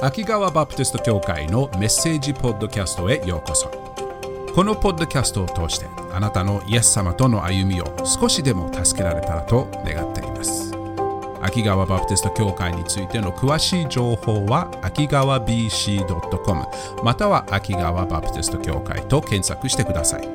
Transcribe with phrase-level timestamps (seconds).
[0.00, 3.68] 秋川バプテスト教会のメッセージポッドキャストへようこそ。
[4.54, 10.72] このポッドキャストを通してあなたのイエス様との歩みを少しでも助けられたらと願っています。
[11.42, 16.64] 秋川バプテスト教会についての詳しい情報は秋川 BC.com
[17.02, 20.28] または秋川バプテスト教会と検索してください。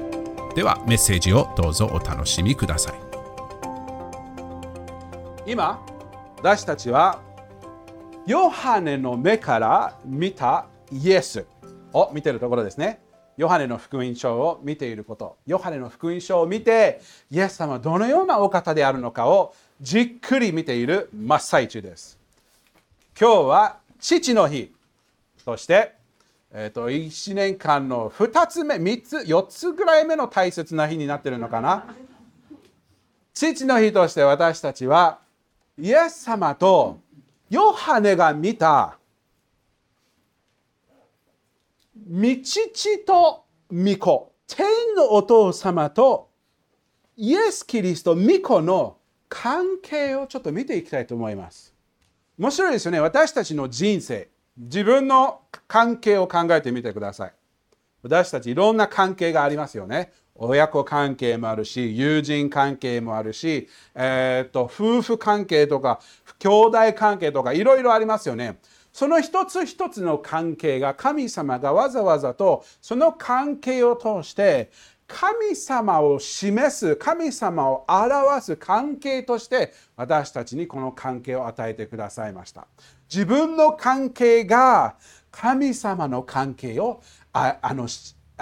[0.56, 2.96] ではメッセージをどうぞお楽しみください。
[5.46, 5.80] 今
[6.40, 7.22] 私たちは
[8.26, 11.46] ヨハネの目から見たイエス
[11.92, 13.02] を見ているところですね。
[13.36, 15.36] ヨハネの福音書を見ていること。
[15.46, 22.18] ヨハネの福音書を見て、イエス様はどのようなお方であるのかをじっくり見ている真っ最中です。
[23.20, 24.74] 今日は父の日
[25.44, 25.94] として、
[26.54, 31.94] えーと、1年間の2つ目、3つ、4つぐらい目の大切な日になっているのかな。
[33.34, 35.20] 父の日として私たちは
[35.78, 37.00] イエス様と
[37.50, 38.98] ヨハネが見た。
[41.96, 46.30] 道父と御子天のお父様と
[47.16, 48.98] イエス・キリスト御子の
[49.30, 51.74] 関係をちょっと見ていきたいと思います。
[52.38, 53.00] 面白いですよね。
[53.00, 54.30] 私たちの人生。
[54.58, 57.34] 自分の関係を考えてみてください。
[58.04, 60.12] 私たちいろんな関係がありますよね。
[60.36, 66.00] 親子関係もあるし友人関係もあるし、えーと、夫婦関係とか
[66.40, 68.60] 兄弟関係とかいろいろありますよね。
[68.92, 74.72] その一つ一つの関係が神様がわざわざとその関係を通して
[75.08, 82.68] 神様を示す神様を表す関係として私たちにこの関係を与えてくださいました
[83.12, 84.96] 自分の関係が
[85.32, 87.02] 神様の関係を
[87.34, 87.88] ああの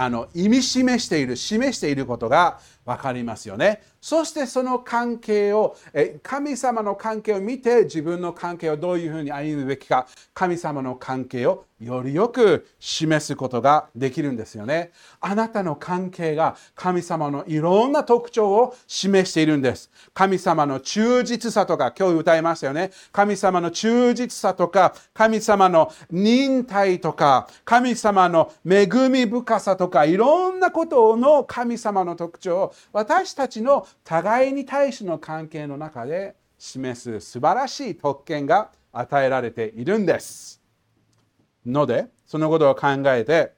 [0.04, 5.76] あの意味示している示していることが分かりますよねそしてその関係を
[6.24, 14.92] 神様の関係を見て自分の関係をどういうふうに歩むべきか神様の関係をよりよく示すことができるんですよね。
[15.20, 19.90] あなたの関係が神様のいろんな特徴を示しているんです。
[20.14, 22.92] 神様の忠実さとか、今日歌いましたよね。
[23.12, 40.62] 神様の忠実さとか、神様の忍耐とか、神様の恵み深さとか、いろんなことの神様の特徴を私たちの互いに対しての関係の中で示す素晴らしい特権が与えられているんです。
[41.66, 43.54] のでそのことを考えて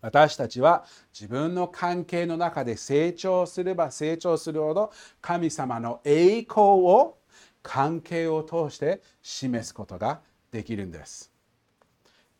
[0.00, 7.18] 私たちは自分の関係の中で成長すれば成長するほど神様の栄光を
[7.62, 10.20] 関係を通して示すことが
[10.52, 11.32] できるんです。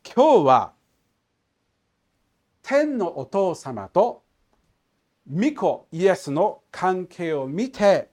[0.04, 0.72] 今日は
[2.62, 4.22] 天のお父様と
[5.30, 8.08] 御子イエスの関係を見て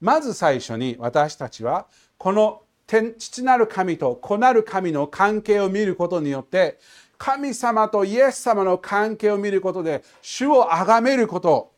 [0.00, 6.78] まず最初に私たちはこの天父なる神と子なる神の関係を見ることによって
[7.18, 11.72] 神様とイエス様の関係を見ることで主を崇めること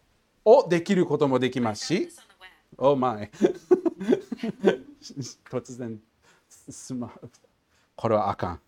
[0.44, 2.09] をできることもできますし、
[2.77, 3.31] お前
[5.50, 5.98] 突然
[7.97, 8.60] これはあかん。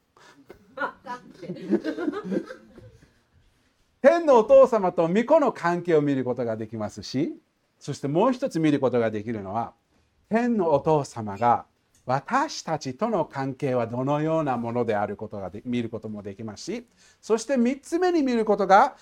[4.03, 7.35] 天のお父様と御子の関係を見ることができますし
[7.79, 9.73] そしてもう一つ見ることができるのは
[10.29, 11.67] 天のお父様が
[12.05, 16.87] 私たちとの関係はどのようなものであることが見ることもできますし
[17.21, 18.97] そして3つ目に見ることが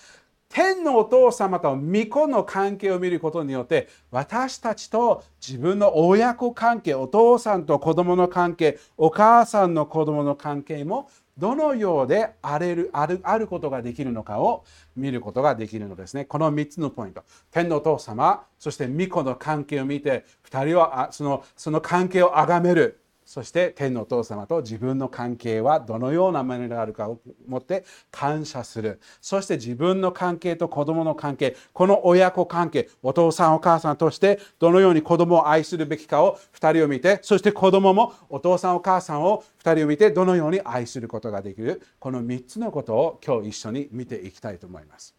[0.50, 11.08] 天のお父様と御子の関係を見ることによって私たちと自分の親子関係お父さんと子供の関係お母さんの子供の関係も
[11.40, 14.64] どのようであれるあるあることができるのかを
[14.94, 16.26] 見ることができるのですね。
[16.26, 17.24] この3つのポイント。
[17.50, 22.99] 天のお父様、そして御子の関係を見て、2人はそのその関係を崇める。
[23.30, 29.00] そして天のお父様と自分の関係はどのようなものであるかを持って感謝する。
[29.20, 41.82] そして自分の関係と子供の関係この親子関係お父さんお母さんとしてどのように子供を愛するべきかを2人を見てそして子供もお父さんお母さんを2人を見てどのように愛することができる。
[42.00, 45.14] この3つのことを今日一緒に見ていきたいと思います。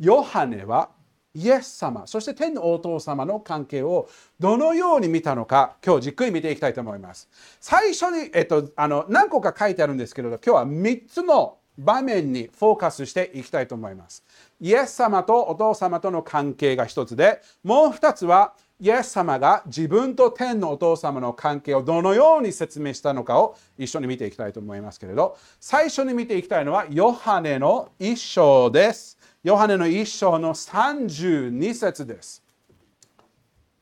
[0.00, 0.90] ヨハネは
[1.34, 4.08] イエス様そして天のお父様の関係を
[4.38, 7.28] どのように見たのか今日じっくり見ていきたいと思います。
[7.60, 14.24] 最初に、えっと、あの何個か書いてあるんですけれど今日は3つの場面にフォーカスしていきたいと思います。
[14.60, 29.21] イエス様とお父様との関係が1つでもう2つはイエス様が自分と天のお父様の関係をどのように説明したのかを一緒に見ていきたいと思いますけれど最初に見ていきたいのはヨハネの一章です。
[29.42, 32.44] ヨハネの一章の32節です。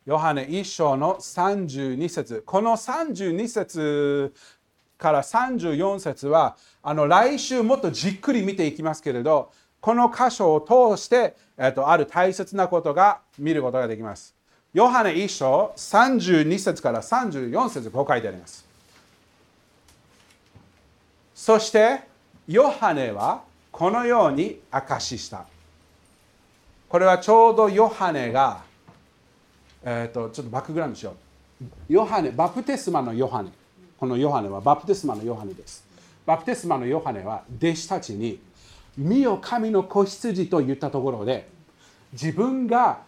[0.06, 4.32] ヨハネ一章の32節この32節
[4.96, 9.52] から34節はあの来週もっとじっくり見ていきますけれど
[9.82, 10.60] この箇所を
[10.96, 14.34] 通して、えっと、ある大切なことが見ることができます。
[14.72, 18.66] ヨハネ1章32節から34節こう書いてあります。
[21.34, 22.00] そして
[22.48, 25.46] ヨハネはこのように証しした。
[26.88, 28.62] これはちょうどヨハネが、
[29.84, 31.14] えーと、ちょっとバックグラウンドしよ
[31.62, 31.64] う。
[31.88, 33.50] ヨハネ、バプテスマのヨハネ。
[33.98, 35.84] このヨハネはバプテスマのヨハネです。
[36.26, 38.40] バプテスマのヨハネは弟子たちに、
[38.98, 41.48] 見よ神の子羊と言ったところで、
[42.12, 43.02] 自分が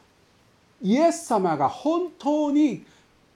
[0.80, 2.84] イエス様が本当に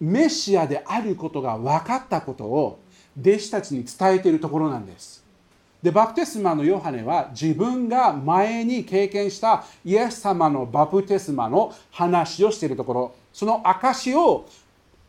[0.01, 2.79] メシアであることが分かったことを
[3.21, 5.25] 弟子たちに伝えているところなんです。
[5.87, 14.49] で、バプテスマのヨハネは自分が前に経験したイエス様のバプテスマの話をしているところ、その証しを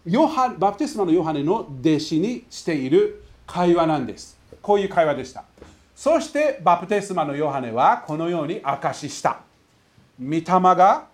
[0.05, 4.37] ヨハバプテスマのヨハネの弟子にしている会話なんです。
[4.61, 5.45] こういう会話でした。
[5.95, 9.39] そしてバプテスマのヨハネはこのように証しした。
[10.21, 11.07] 御霊が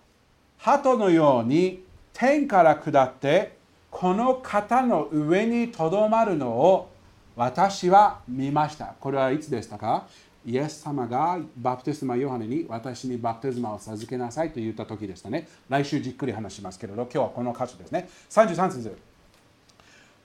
[0.58, 1.82] 鳩のように
[2.12, 3.56] 天から下って
[3.90, 6.90] この方の上にとどまるのを
[7.36, 8.94] 私は見ました。
[9.00, 10.06] これはいつでしたか？
[10.46, 15.48] イエス様がバプテスマヨハネに私にバプテスマを授けなさいと言った時でしたね。
[15.68, 18.08] 来週じっくり話しますけれど、今日はこの箇所ですね。
[18.30, 18.96] 33節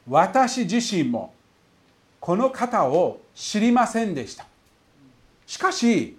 [0.07, 1.33] 私自身も
[2.19, 4.45] この方を知りませんでした。
[5.47, 6.17] しかし、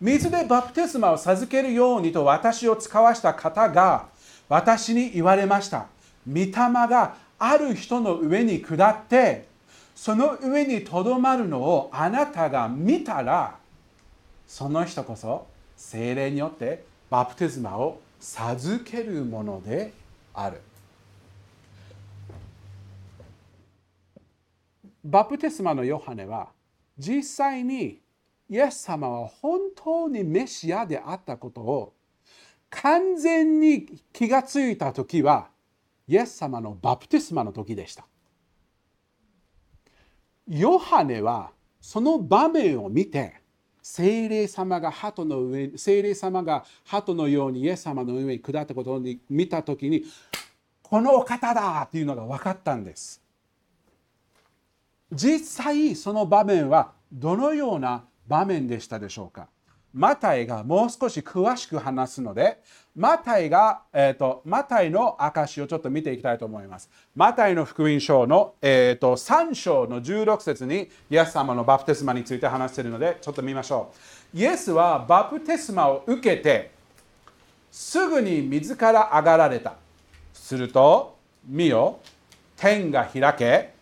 [0.00, 4.06] 水でバプテスマを授けるようにと私を使わした方が
[4.48, 5.86] 私に言われました。
[6.28, 9.50] 御霊がある人の上に下って
[10.02, 13.56] その上にとどまるのをあなたが見たら
[14.48, 15.46] その人こそ
[15.76, 19.92] 精霊によってバプテスマを授けるもので
[20.34, 20.60] ある。
[25.04, 26.48] バプテスマのヨハネは
[26.98, 28.00] 実際に
[28.50, 31.92] イエス様は本当にメシアであったことを
[32.70, 35.46] 完全に気がついた時は
[36.08, 38.04] イエス様のバプテスマの時でした。
[40.48, 41.50] ヨハネは
[41.80, 43.34] その場面を見て
[43.82, 50.04] 聖霊様が鳩の上聖霊様が鳩のようにイエス様の上に下ったことを見た時に
[50.82, 53.20] このお方だっていうのが分かったんです。
[55.12, 59.48] 実際その場面はどのような場面でしたでしょうか？
[59.94, 62.62] マタイがもう少し詳しく話すので、
[62.96, 66.90] マタイが、えーと、マタイの証をちょっと見ていきたいと思います。
[67.14, 73.92] マタイの福音書の、えーと、3章の16節にイエス様のバプテスマについて話しているので、ちょっと見ましょ
[74.34, 74.38] う。
[74.38, 76.70] イエスはバプテスマを受けて、
[77.70, 79.74] すぐに水から上がられた。
[80.32, 81.16] すると、
[81.46, 81.98] 見よ、
[82.56, 83.74] 天が開け、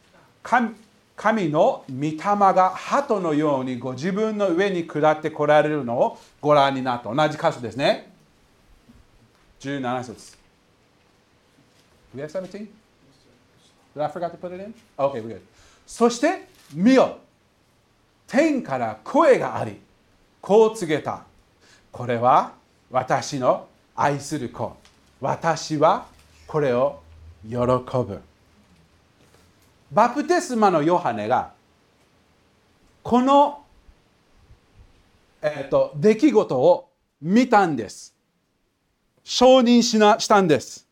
[1.21, 7.15] 神の御霊が鳩のようにご自分の上に下ってこられるのをご覧になった。
[7.15, 8.11] 同じ箇所ですね。
[9.61, 10.39] 17節。
[12.15, 12.67] We have 17?
[13.95, 14.75] Did I forgot to put it in?
[14.97, 15.41] Okay, we're good.
[15.87, 17.19] そして、見よ
[18.27, 19.79] 天から声があり、
[20.41, 21.25] こう告げた。
[21.93, 22.55] これは
[22.91, 24.75] 私の愛する子。
[25.21, 26.07] 私は
[26.47, 27.03] これを
[27.47, 28.30] 喜ぶ。
[29.91, 31.53] バプテスマのヨハネが
[33.03, 33.65] この、
[35.43, 38.15] えーと、出来事を見たんです。
[39.25, 40.87] 承認しなしたんです。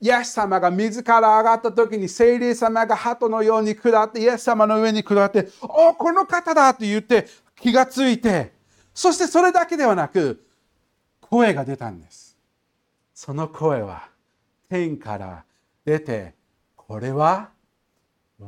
[0.00, 7.28] イエス様が自ら上がった時に聖霊様が鳩のように下ってイエス様の上に下って「おこの方だ!」と言って
[7.60, 8.52] 気がついて
[8.92, 10.44] そしてそれだけではなく
[11.20, 12.36] 声が出たんです。
[13.14, 14.08] その声は
[14.68, 15.44] 天から
[15.84, 16.34] 出て
[16.76, 17.50] これは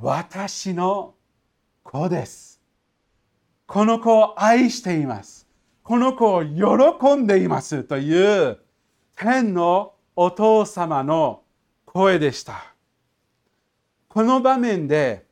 [0.00, 1.14] 私の
[1.82, 2.60] 子です。
[3.66, 5.46] この子を愛しています。
[5.82, 8.58] この子を喜んでいますという
[9.16, 11.42] 天のお父様の
[11.84, 12.74] 声でした。
[14.08, 15.26] この場面で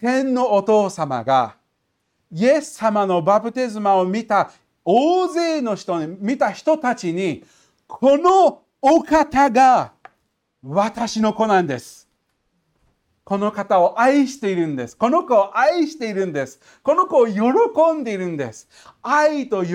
[0.00, 1.56] 天のお父様が
[2.30, 4.50] イエス様のバプテスマを見た
[4.84, 7.44] 大勢の人に見た人たちに
[7.86, 9.92] このお方が
[10.62, 12.11] 私の子なんです。
[13.24, 14.96] この方を愛しているんです。
[14.96, 16.60] この子を愛しているんです。
[16.82, 17.42] この子を喜
[17.94, 18.68] んでいるんです。
[19.00, 19.74] 愛と喜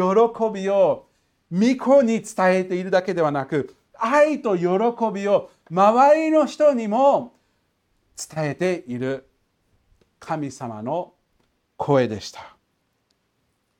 [0.54, 1.08] びを
[1.52, 4.66] 御子に伝えているだけではなく、愛と喜
[5.14, 7.34] びを周りの人にも
[8.18, 9.28] 伝えている
[10.20, 11.14] 神様の
[11.78, 12.58] 声でした。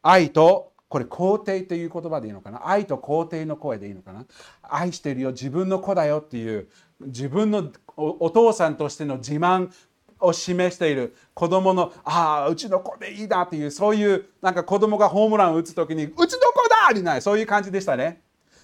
[0.02, 2.66] 愛とこれ肯定という言葉でいいのかな？
[2.66, 4.26] 愛と肯定の声でいいのかな？
[4.62, 6.70] 愛してるよ自分の子だよっていう
[7.02, 9.72] 自分のお父さんとしての自慢
[10.20, 11.16] を示している。
[11.34, 18.22] 子供のああうちの子でいいなっていうそういうなんか子供がホームランを打つ時にうちの子だにないなそういう感じでしたね。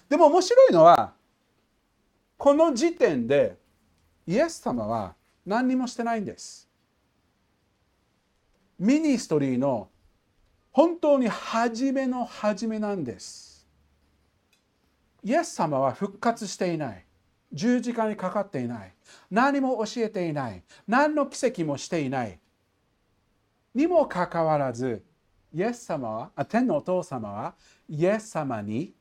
[0.08, 1.12] でも面白いのは
[2.38, 3.56] この時点で
[4.26, 5.14] イエス様は
[5.44, 6.68] 何にもしてないんです。
[8.78, 9.88] ミニストリーの
[10.72, 13.66] 本当に初めの初めなんです。
[15.22, 17.04] イエス様は復活していない。
[17.52, 18.93] 十字架にかかっていない。
[19.30, 20.62] 何も教えていない。
[20.86, 22.38] 何の奇跡もしていない。
[23.74, 25.04] にもかかわらず
[25.52, 27.54] イエス様はあ天のお父様は
[27.88, 28.94] イエス様に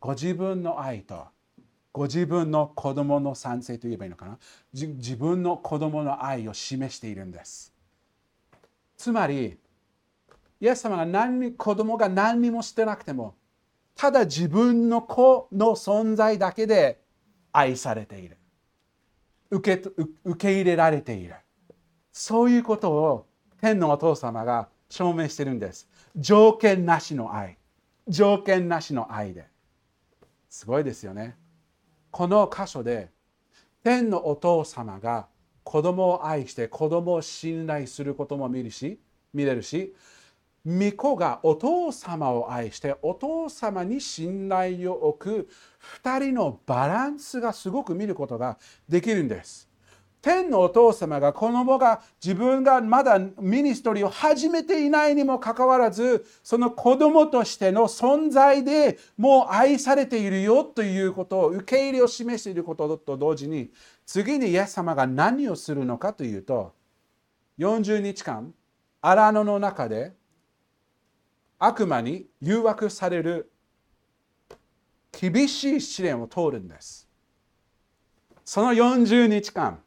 [0.00, 1.26] ご自分の愛と
[1.92, 4.38] ご自分の子供の賛成と言えばいいのかな。
[4.72, 7.72] 自分の子供の愛を示しているんです。
[8.96, 9.58] つまり
[10.60, 13.34] イエス様が何に子供が何にもしてなくても
[13.94, 17.00] ただ自分の子の存在だけで
[17.52, 18.36] 愛されている。
[19.54, 19.90] 受け
[20.24, 21.34] 受け入れられている。
[22.12, 23.26] そういうことを
[23.60, 25.88] 天のお父様が証明してるんです。
[26.16, 27.58] 条件なしの愛。
[28.08, 29.46] 条件なしの愛で。
[30.48, 31.36] すごいですよね。
[32.10, 33.10] この箇所で
[33.82, 35.28] 天のお父様が
[35.62, 39.00] 子供を愛して子供を信頼することも見るし
[39.32, 39.94] 見れるし
[40.66, 45.48] 御子がお父様を愛してお父様に信頼を置く
[46.02, 49.68] 2人のバランスがすごく見ることができるんです。
[50.22, 63.70] 天のお父様が子供が自分がまだミニストリーを始めていないにもかかわらずその子供としての存在でもう愛されているよということを受け入れを示していることと同時に
[64.06, 66.72] 次にイエス様が何をするのかというと
[67.58, 68.54] 40日間
[69.02, 70.14] 荒野の中で
[71.58, 73.50] 悪魔に誘惑される
[75.12, 77.08] 厳しい試練を通るんです。
[78.44, 79.78] その40日間、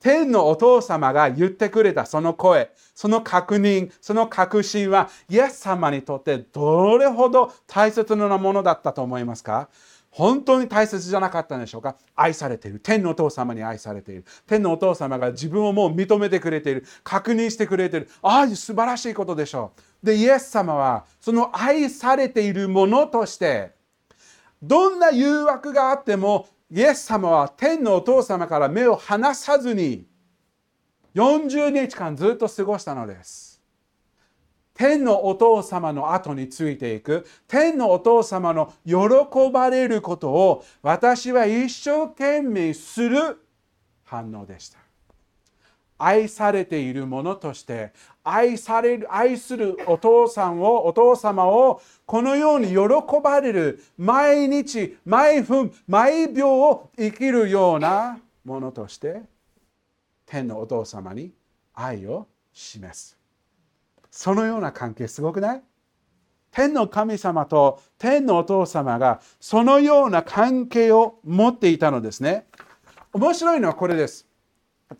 [0.00, 9.68] 天のお父様が言ってくれたその声、その確認、その確信は、イエス様にとってどれほど大切なものだったと思いますか？
[10.16, 11.94] 本当に大切じゃなかったんでしょうか？
[12.14, 12.80] 愛されている。
[12.80, 14.24] 天のお父様に愛されている。
[14.46, 16.86] 天のお父様が自分をもう認めてくれている。
[17.04, 18.08] 確認してくれている。
[18.22, 20.06] ああ、素晴らしいことでしょう。
[20.06, 23.72] で、イエス様はその愛されているものとして、
[24.62, 30.06] どんな誘惑があっても、イエス様は天のお父様から目を離さずに、
[31.14, 33.45] 40日間ずっと過ごしたのです。
[34.76, 37.26] 天のお父様の後についていく。
[37.48, 38.96] 天のお父様の喜
[39.52, 43.38] ばれることを私は一生懸命する
[44.04, 44.78] 反応でした。
[45.98, 47.92] 愛されているものとして
[48.22, 52.76] 愛される愛するお父さんをお父様をこのように喜
[53.22, 59.22] ばれる毎日毎分毎秒を生きるようなものとして
[60.26, 61.32] 天のお父様に
[61.72, 63.15] 愛を示す。
[64.16, 65.62] そのような関係すごくない？
[66.50, 72.46] 天の神様と天のお父様がそのような関係を持っていたのですね。
[73.12, 74.26] 面白いのはこれです。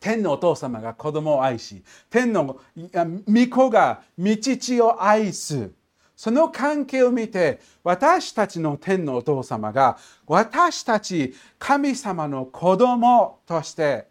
[0.00, 5.70] 天のお父様が子供を愛し、天の御子が御父を愛す。
[6.14, 9.96] その関係を見て、私たちの天のお父様が、
[10.26, 14.08] 私たち神様の子供として、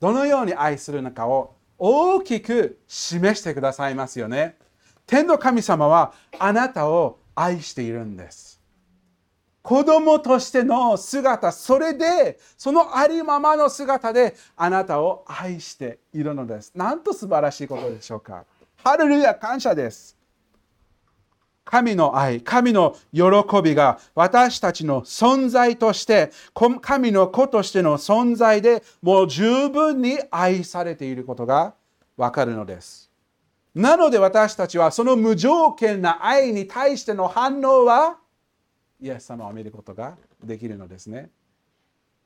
[0.00, 4.56] どのように愛するのかを大きく示してくださいますよね。
[5.06, 8.60] 天の神様はあなたを愛しているんです。
[9.62, 16.72] 子供としての姿、それで、そのありままの姿であなたを愛しているのです。
[16.74, 18.44] なんと素晴らしいことでしょうか。
[18.82, 20.17] ハレルヤ感謝です。
[21.70, 23.22] 神の愛、神の喜
[23.62, 26.32] びが私たちの存在として、
[26.80, 31.74] 神の子としての存在でもう十分に愛されていることが
[32.16, 33.10] わかるのです。
[33.74, 38.16] なので私たちはその無条件な愛に対しての反応は
[38.98, 41.28] イエス様を見ることができるのですね。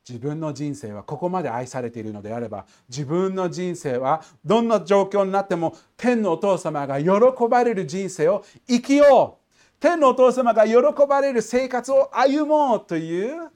[0.08, 7.10] 自分の人生はここまで愛されているのであれば自分の人生はどんな状況になっても天のお父様が喜
[7.48, 9.42] ばれる人生を生きよう。
[9.78, 10.76] 天のお父様が喜
[11.08, 13.50] ばれる生活を歩もうという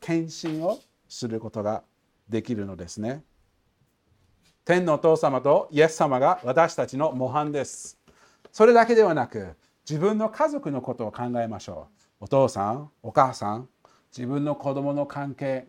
[0.00, 1.84] 献身をすることが
[2.28, 3.22] できるのですね。
[4.64, 7.98] 天のお父様とイエス様が私たちの模範です。
[8.52, 9.56] それだけではなく
[9.88, 11.88] 自分の家族のことを考えましょ
[12.20, 12.24] う。
[12.24, 13.68] お父さんお母さん
[14.18, 15.68] 自分の子供の関係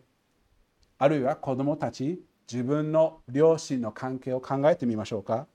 [0.98, 5.46] あるいは子供たち自分の両親の関係を考えてみましょうか。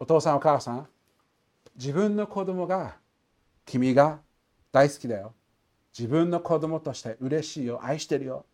[0.00, 0.88] お父さんお母さん
[1.76, 2.96] 自分の子供が
[3.64, 4.18] 君が
[4.72, 5.32] 大好きだよ。
[5.96, 7.78] 自分の子供として嬉しいよ。
[7.84, 8.46] 愛してるよ。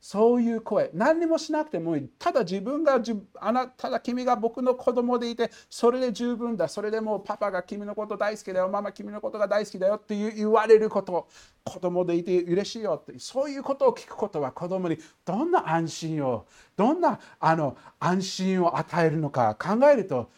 [0.00, 0.90] そういう声。
[0.94, 2.10] 何にもしなくてもいい。
[2.18, 3.00] ただ自分が
[3.40, 11.28] あなただ君が僕の子供でいてそれで十分だそれでもうパパが君のこと大好きだよママ君のことが大好きだよって言われること。
[11.64, 20.30] 子供でいて嬉しいよってそういうことを聞くことは子供にどんな安心をどんなあの安心を与えるのか考えると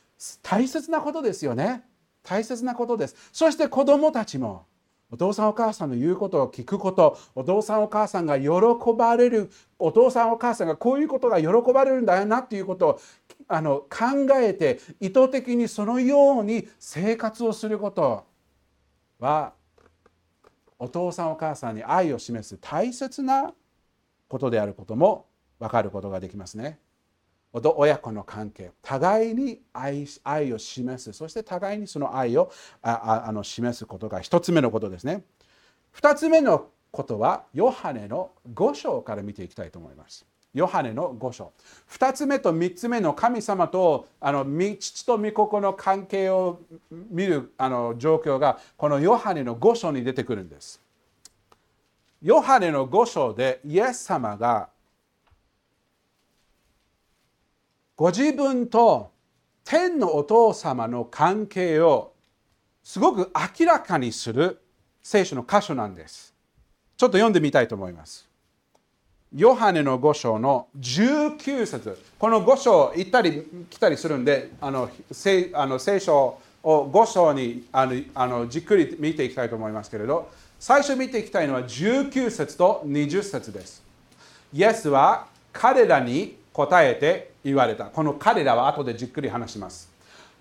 [0.42, 1.84] 大切なことですよね。
[2.22, 3.16] 大切なことです。
[3.32, 4.66] そして子供たちも。
[5.10, 8.50] お父さんお母さんの言うことを聞くことお父さんお母さんが喜
[8.96, 13.00] ばれるお父さんお母さんがこういうことが喜ばれるんだよなっていうことを
[13.48, 18.26] あの考えて意図的にそのように生活をすること
[19.18, 19.54] は
[20.78, 23.52] お父さんお母さんに愛を示す大切な
[24.28, 25.26] ことであることも
[25.58, 26.78] 分かることができますね。
[27.76, 32.50] 親子の関係互いに愛愛を示すそして互いにその愛を
[32.82, 35.24] ああの示すことが1つ目のことですね。
[35.96, 40.26] 2つ目のことはヨハネの5章から見ていきたいと思います。
[40.54, 41.52] ヨハネの5章。
[41.90, 44.46] 2つ目と3つ目の神様とあの
[44.78, 46.60] 父と御子の関係を
[46.90, 50.80] 見るあの状況がこのヨハネの5章に出てくるんです。
[52.22, 54.70] ヨハネの5章でイエス様が
[57.98, 59.10] ご自分と
[59.64, 62.12] 天のお父様の関係を
[62.84, 64.62] すごく明らかにする
[65.02, 66.32] 聖書の箇所なんです。
[66.96, 68.28] ちょっと読んでみたいと思います。
[69.34, 83.82] ヨハネの5章の19節この5章行ったり来たりするんであの聖あの聖書を5章にあのあのじっくり見ていきたいと思いますけれど最初見ていきたいのは19節と20節です。
[84.52, 87.86] イエスは彼らに答えて言われた。
[87.86, 89.90] この彼らは後でじっくり話します。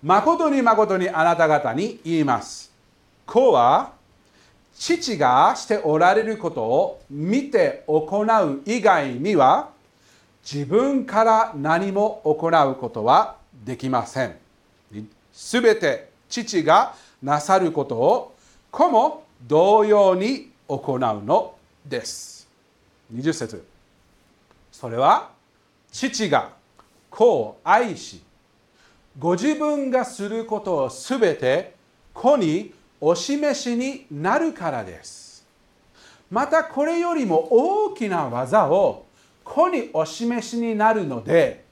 [0.02, 2.70] 誠に誠にあなた方に言います。
[3.26, 3.92] 子は
[4.74, 9.70] 父がしておられることを見て行う以外には
[10.50, 14.36] 自分から何も行うことはできません。
[15.32, 18.34] すべて父がなさることを
[18.70, 21.54] 子も同様に行うの
[21.84, 22.48] です。
[23.12, 23.66] 20節
[24.70, 25.30] それは
[25.90, 26.52] 父が
[27.10, 28.22] 子を愛し
[29.18, 31.74] ご自分がすることをすべて
[32.14, 35.46] 子にお示しになるからです。
[36.30, 39.06] またこれよりも大きな技を
[39.42, 41.64] 子にお示しになるので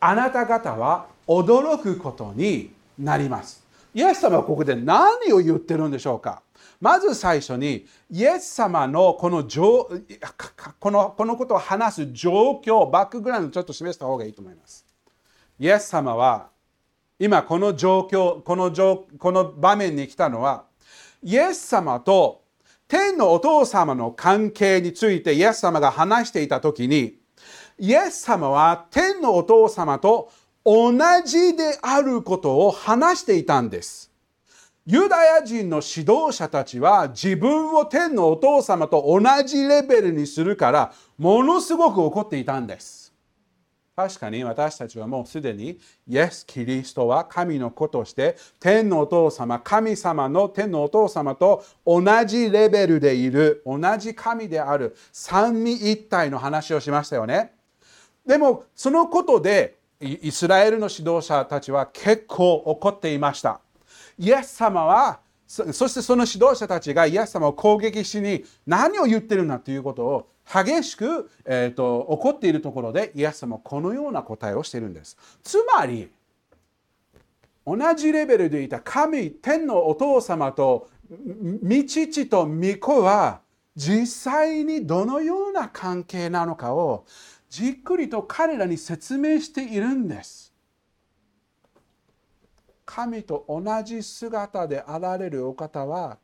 [0.00, 3.62] あなた方は驚くことになります。
[3.94, 6.42] イエス様はここで何を言ってるんでしょうか？
[6.80, 14.86] まず最初にイエス様のこのこのこのことを話す状況バックグラウンドちょっと示した方がいいと思います。
[15.58, 16.48] イエス様は
[17.18, 18.72] 今この状況この
[19.18, 20.64] この場面に来たのは
[21.22, 22.44] イエス様と
[22.88, 27.18] 天のお父様の関係についてイエス様が話していた時に
[27.78, 30.30] イエス様は天のお父様と
[30.64, 30.92] 同
[31.24, 34.10] じであることを話していたんです
[34.86, 43.12] ユダヤ人の指導者たちは自分を天のお父様と同じレベルにするからものすごく怒っていたんです。
[43.94, 57.52] 確かに私たちはもうすでにイエス・キリストは神の子として天のお父様神様の天のお父様と同じレベルでいる同じ神である三位一体の話をしましたよね。
[58.26, 63.60] でもそのことでイスラエルの指導者たちは結構怒っていました。
[64.18, 75.16] イエス様はそしてその指導者たちがイエス様を攻撃しに何を言ってるんだということを激しく、えーと、怒っているところでイエス様はこのような答えをしているんです。
[75.42, 76.10] つまり
[77.66, 80.88] 同じレベルでいた神天のお父様と
[81.62, 83.40] 御父と御子は
[83.76, 87.04] 実際にどのような関係なのかを
[87.50, 90.54] じっくりと彼らに説明しているんです。
[92.86, 96.18] 神と同じ姿であられるお方は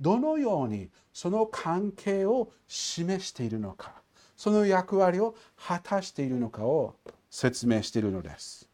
[0.00, 3.92] どのようにその関係を示しているのか
[4.34, 6.94] その役割を果たしているのかを
[7.30, 8.68] 説明しているのです。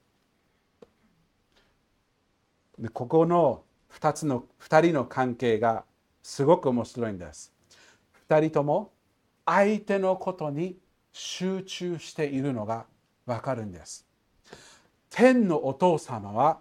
[2.78, 5.84] でここの2つの2人の関係が
[6.22, 7.52] すごく面白いんです。
[8.28, 8.92] 2人とも
[9.44, 10.76] 相手のことに
[11.18, 12.84] 集中しているのが
[13.24, 14.06] わかるんです。
[15.08, 16.58] 天のお父様は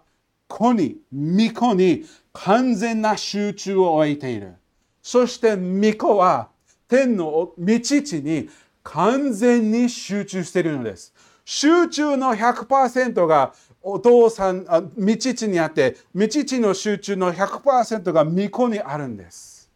[0.48, 4.54] 子に、御子に完全な集中を置いている。
[5.02, 6.48] そして御子は
[6.88, 8.48] 天の御父に
[8.82, 11.12] 完全に集中しているのです。
[11.44, 19.70] 集中の100%がお父さん、御父にあって、御父の集中の100%が御子にあるんです。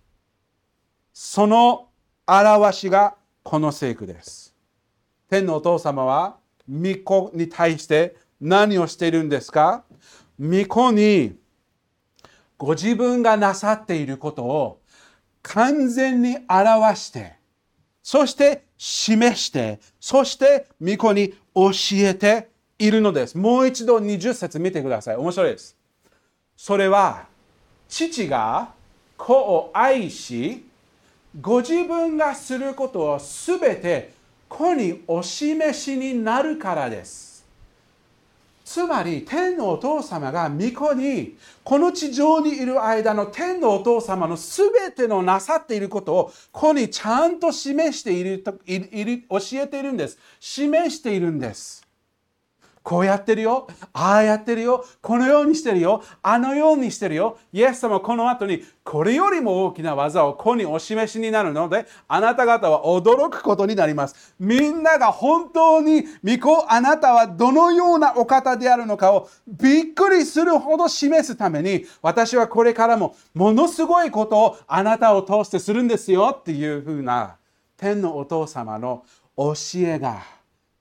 [1.12, 1.88] その
[2.26, 4.49] 表しがこの聖句です。
[5.30, 6.36] 天のお父様は
[6.68, 9.84] 御子に対して何をしているんですか？
[10.40, 11.36] 御子に
[12.58, 14.80] ご自分がなさっていることを
[15.42, 17.34] 完全に表して
[18.02, 23.38] そして示してそして御子に教えているのです。
[23.38, 25.16] もう一度20節見てください。
[25.16, 25.76] 面白いです。
[26.56, 27.26] それは
[27.88, 28.72] 父が
[29.16, 30.66] 子を愛し
[31.40, 34.18] ご自分がすることをすべて
[34.50, 37.30] 子にお示しになるからです。
[38.64, 50.18] つまり天のお父様が御子にこの地上にいる間の天のお父様の全てのなさっていることを子にちゃんと示しているといる教えているんです。
[50.38, 51.86] 示しているんです。
[52.90, 53.68] こうやってるよ。
[53.92, 54.84] ああやってるよ。
[55.00, 56.02] このようにしてるよ。
[56.24, 57.38] あのようにしてるよ。
[57.52, 64.34] イエス様はこの後にこれよりも大きな技を子にお示しになるので、あなた方は驚くことになります。
[64.40, 77.36] みんなが本当に御子、あなたはどのようなお方であるのかをびっくりするほど示すために、私はこれからもものすごいことをあなたを通してするんですよっていうふうな
[77.76, 79.04] 天のお父様の
[79.36, 80.24] 教えが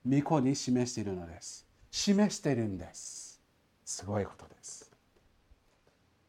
[0.04, 1.69] 御子に示しているのです。
[1.90, 3.40] 示してるんです。
[3.84, 4.90] すごいことです。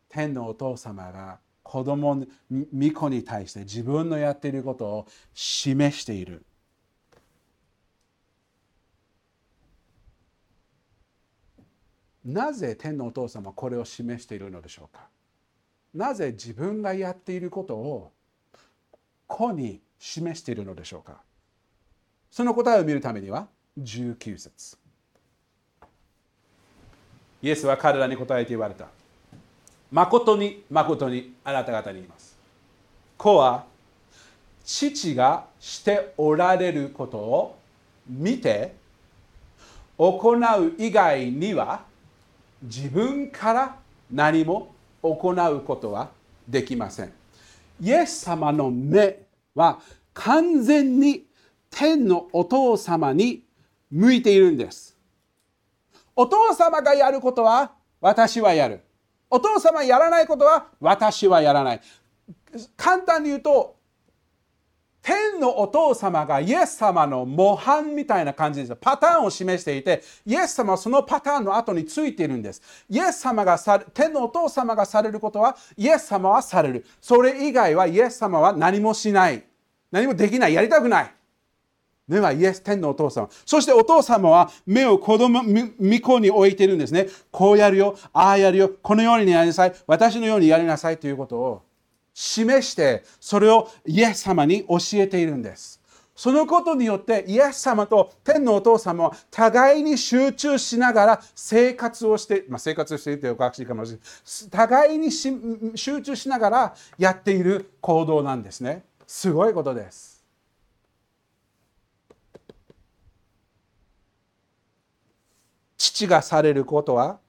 [0.10, 6.43] 天のお父様が子供巫女に対して自分のやっていることを示している。
[12.26, 15.08] なぜ天のお父様はこれを示しているのでしょうか。
[15.93, 18.12] なぜ自分がやっていることを
[19.28, 21.21] 子に示しているのでしょうか。
[22.30, 23.47] その答えを見るためには
[23.80, 24.81] 19節。
[27.41, 28.88] イエスは彼らに答えて言われた。
[29.91, 32.38] 誠に誠にあなた方に言います。
[33.17, 33.65] 子は
[34.63, 37.58] 父がしておられることを
[38.08, 38.73] 見て
[39.97, 41.84] 行う以外には
[42.62, 43.75] 自分から
[44.12, 46.10] 何も行うことは
[46.47, 47.13] できません。
[47.82, 49.19] イエス様の目
[49.56, 49.80] は
[50.13, 51.25] 完全に
[51.69, 53.43] 天のお父様に
[53.89, 54.90] 向いているんです。
[56.21, 58.81] お父様がやることは私はやる。
[59.27, 61.81] お父様やらないことは私はやらない。
[62.77, 63.75] 簡単に言うと、
[65.01, 68.75] 天のお父様がイエス様の模範みたいな感じです。
[68.75, 72.62] パターンを示していて、イエス様はそのパターンの後についているんです。
[72.88, 76.86] イエス様がさ天のお父様がされることは、イエス様はされる。
[77.01, 79.43] それ以外はイエス様は何もしない。
[79.89, 80.53] 何もできない。
[80.53, 81.15] やりたくない。
[82.07, 83.29] 目はイエス天のお父様。
[83.45, 87.07] そしてお父様は目を子供、御子に置いてるんですね。
[87.31, 91.61] こうやるよ、ああやるよ、このようにやりなさい、私のようにやりなさいということを
[92.13, 95.81] 示して、それをイエス様に教えているんです。
[96.15, 104.49] そのことによってイエス様と天のお父様は互いに集中しながら生活をして、まあ、生活しているというおかしいかもしれない。
[104.51, 108.83] 互いに集中しながらやっている行動なんですね。
[109.07, 110.11] すごいことです。
[115.82, 117.20] 父がされることは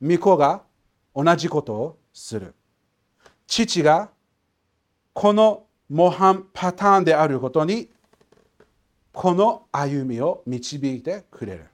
[0.00, 0.62] 御子が
[1.12, 2.54] 同じことをする。
[3.48, 4.10] 父が
[5.12, 7.88] この模範パターンであることに
[9.12, 11.66] この歩みを導いてくれる。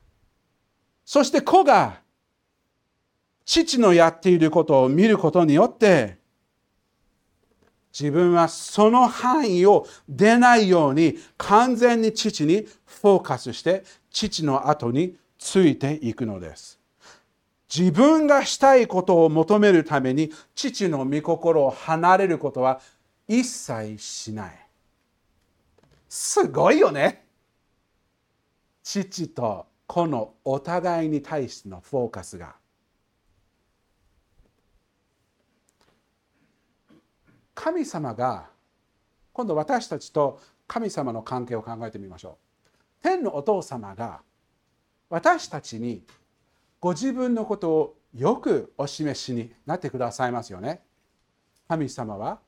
[1.04, 2.00] そして子が
[3.44, 6.16] 父のやっていることを見ることによって
[7.92, 16.78] 自分はその範囲を出ないように完全に父にフォーカスして父の後についていくのです。
[17.74, 22.80] 自分がしたいことを求めるために父の御心を離れることは
[23.26, 24.66] 一切しない。
[26.08, 27.26] すごいよね。
[28.82, 32.54] 父と子のお互いに対してのフォーカスが。
[37.54, 38.46] 神様が
[39.32, 43.02] 今度私たちと神様の関係を考えてみましょう。
[43.02, 44.22] 天のお父様が
[45.12, 46.02] 私たちに
[46.80, 50.80] ご自分のことをよくお示しになってくださいますよね。
[51.68, 52.40] 神様は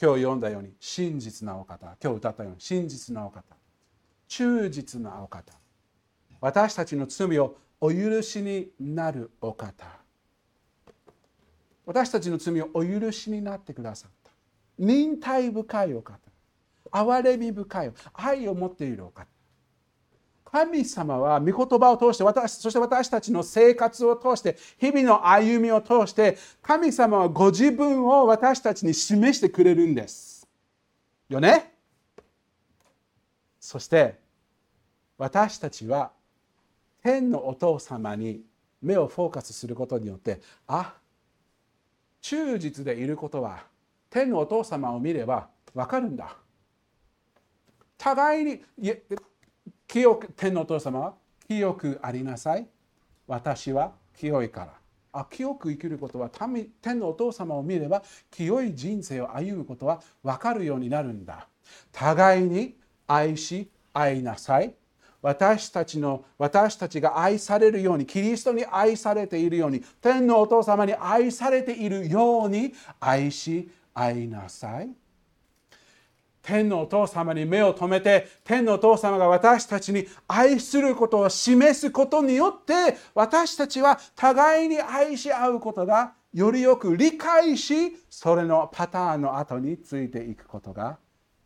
[0.00, 3.56] 今日読んだように真実なお方、今日歌ったように真実なお方、
[4.28, 5.54] 忠実なお方、
[6.42, 9.86] 私たちの罪をお許しになるお方、
[11.86, 14.30] 私たちの罪をお許しになってくださった、
[14.78, 16.18] 忍耐深いお方、
[16.90, 19.26] 憐れみ深い、愛を持っているお方、
[20.52, 30.46] 神様は御言葉を通して私そして私たちの生活を通して日々の歩みを通して神様はご自分を私たちに示してくれるんです。
[31.30, 31.72] よね？
[33.58, 34.18] そして
[35.16, 36.12] 私たちは
[37.02, 38.42] 天のお父様に
[38.82, 40.92] 目をフォーカスすることによってあ
[42.20, 43.64] 忠実でいることは
[44.10, 46.36] 天のお父様を見れば分かるんだ。
[47.96, 48.62] 互いに
[49.92, 51.14] 清く天のお父様は
[51.46, 52.66] 清くありなさい。
[53.26, 54.72] 私は清いから。
[55.12, 61.46] あ清く生きることは天のお父様を見れば清い人生を歩むことは分かるようになるんだ。
[61.92, 62.74] 互いに
[63.06, 64.72] 愛し愛なさい。
[65.20, 74.88] 私たちの私たちが愛されるようにキリストに愛されているように天のお父様に愛されているように愛し愛なさい。
[76.42, 90.98] 天のお父様に目を留めて天のお父様が私たちに愛することを示すことによって私たちは互いに愛し合うことがよりよく理解しそれのパターンの後についていくことが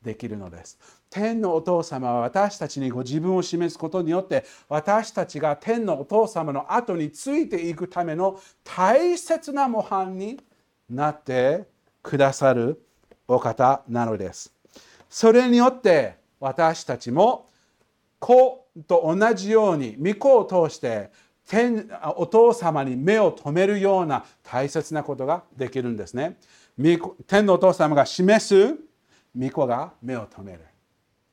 [0.02, 0.78] できるのです。
[1.11, 10.38] 天のお父様は私たちにご自分を示すことによって私たちが天のお父様の後についていくための大切な模範に
[10.88, 11.64] なって
[12.02, 12.80] くださる
[13.26, 14.55] お方なのです。
[15.16, 17.48] それによって私たちも
[18.18, 21.11] 子と同じように御子を通して
[21.48, 26.37] 天お父様に目を留めるような大切なことができるんですね。
[27.26, 28.76] 天のお父様が示す
[29.35, 30.64] 御子が目を留める。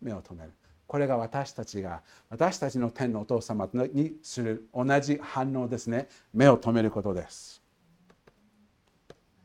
[0.01, 0.53] 目を留める。
[0.87, 6.07] これが私たちが私たちの天のお父様にする同じ反応ですね。
[6.33, 7.61] 目を留めることです。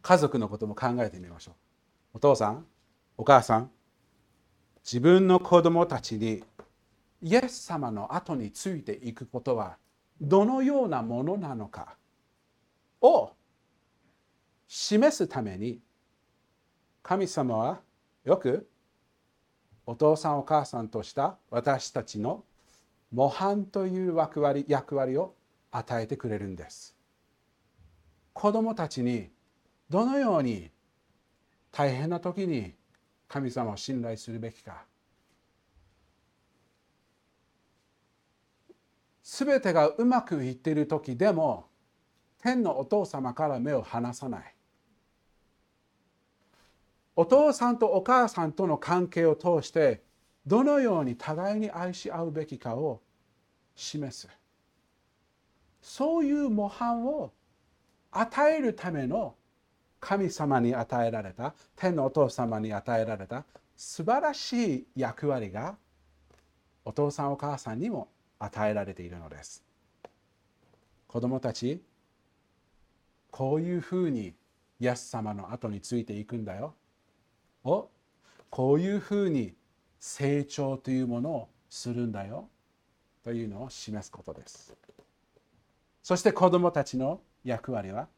[0.00, 1.54] 家族のことも考えてみましょう。
[2.14, 2.64] お父さん、
[3.16, 3.70] お母さん、
[4.84, 6.42] 自分の子供たちに
[7.20, 9.76] イエス様の後についていくことは
[10.20, 11.96] どのようなものなのか
[13.00, 13.32] を
[14.66, 15.80] 示すために
[17.02, 17.80] 神様は
[18.24, 18.68] よく
[19.86, 22.44] お父さんお母さんとした私たちの
[23.10, 25.34] 模範という役割役割を
[25.70, 26.94] 与えてくれるんです。
[28.34, 29.30] 子供たちに
[29.88, 30.70] どのように
[31.72, 32.74] 大変な時に
[33.28, 34.84] 神様を信頼するべきか。
[39.22, 41.66] 全てがうまくいっている時でも
[42.38, 44.54] 天のお父様から目を離さない。
[47.14, 50.02] お父さんとお母さんとの関係を通して
[50.46, 53.02] どのように互いに愛し合うべきかを
[53.74, 54.28] 示す。
[55.82, 57.32] そういう模範を
[58.10, 59.34] 与えるための
[60.00, 63.44] 神様に与えられた天のお父様に与えられた
[63.76, 65.76] 素晴らしい役割が
[66.84, 68.08] お父さんお母さんにも
[68.38, 69.62] 与えられているのです。
[71.06, 71.82] 子供たち
[73.30, 74.34] こういうふうに
[74.80, 76.74] イエス様の後についていくんだよ。
[77.64, 77.88] お
[78.50, 79.54] こういうふうに
[79.98, 82.48] 成長というものをするんだよ。
[83.24, 84.74] というのを示すことです。
[86.02, 88.08] そして子供たちの役割は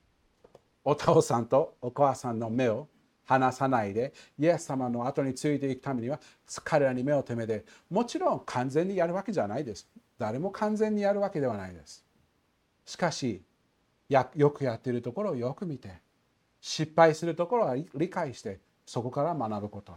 [0.84, 2.88] お父さんとお母さんの目を
[3.24, 6.20] 離さないでイエス様の後についていくためには
[6.64, 9.88] 彼らに目を留めてもちろん完全にやるわけじゃないです。
[10.18, 12.04] 誰も完全にやるわけではないです。
[12.84, 13.42] しかし
[14.08, 16.00] よくやっているところをよく見て
[16.60, 19.94] 失敗するところは理解してそこから学ぶこと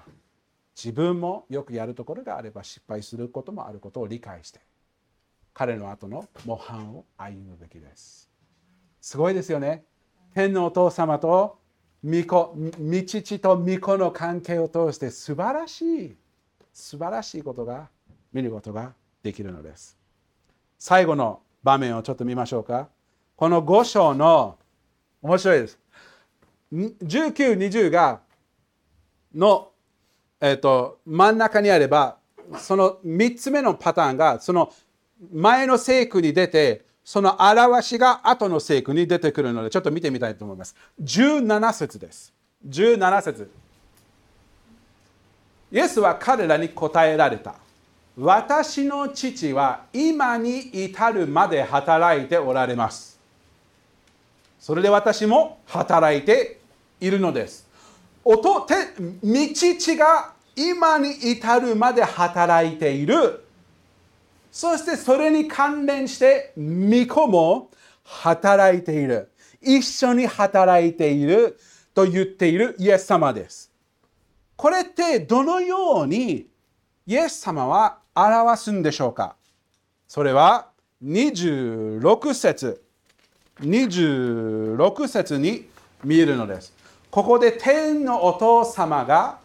[0.75, 4.59] 自分もよくやるところがあれば失敗することもあることを理解して
[5.53, 8.29] 彼の後の模範を歩むべきです。
[9.01, 9.85] すごいですよね。
[10.33, 11.59] 天のお父様と
[12.03, 16.15] 御子、御父と御子の関係を通して素晴らしい、
[16.73, 17.89] 素晴らしいことが
[18.33, 19.97] 見ることができるのです。
[20.79, 22.89] 最後の場面をちょっと見ましょうか。
[23.35, 24.57] この5章の
[25.21, 25.79] 面白いです。
[26.73, 28.21] 19、20が
[29.33, 29.69] の、
[30.41, 32.17] えーと、真ん中にあれば
[32.57, 34.73] その3つ目のパターンがその
[35.31, 40.75] 前の聖句に出てその表しが後の聖句に出てくるので、ちょっと見てみたいと思います。
[41.01, 42.33] 17節です。
[42.67, 43.51] 17節
[45.71, 47.55] イエスは彼らに答えられた。
[48.15, 53.19] 私の父は今に至るまで働いておられます。
[54.59, 56.59] それで私も働いて
[57.01, 57.67] いるのです。
[58.23, 58.75] おとて
[59.21, 63.42] 道父が今に至るまで働いている
[64.53, 67.71] そしてそれに関連して巫女も
[68.03, 69.31] 働いている。
[69.59, 71.57] 一緒に働いている
[71.95, 73.71] と言っているイエス様です。
[74.55, 76.45] これってどのように
[77.07, 79.35] イエス様は表すんでしょうか？
[80.07, 80.67] それは
[81.03, 82.83] 26節
[83.59, 85.67] 26節に
[86.03, 86.73] 見えるのです。
[87.09, 89.39] ここで天のお父様が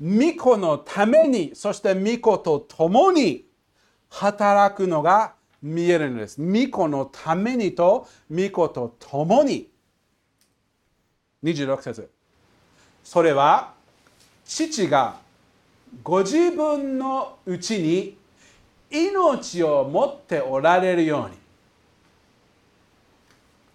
[0.00, 3.44] 巫女のためにそして巫女と共に
[4.10, 6.40] 働くのが見えるのです。
[6.40, 9.70] 巫女のためにと、巫女と共に。
[11.42, 12.10] 26節
[13.02, 13.72] それは、
[14.44, 15.16] 父が
[16.02, 18.16] ご自分のうちに
[18.90, 21.38] 命を持っておられるように。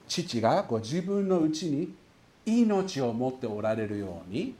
[0.08, 1.94] 父がご自分のうちに
[2.46, 4.54] 命を持っておられるように、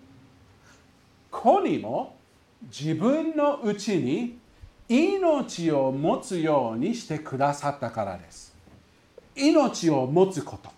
[1.30, 2.16] 子にも
[2.64, 4.38] 自分のうちに
[4.88, 8.54] 命を持つようにしてくださったからです。
[9.36, 10.70] 命を持つこと